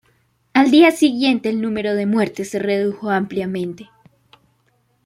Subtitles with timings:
[0.53, 3.91] Al día siguiente, el número de muertes se redujo ampliamente.